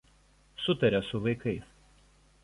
Sutaria 0.65 0.99
su 1.03 1.21
vaikais. 1.21 1.61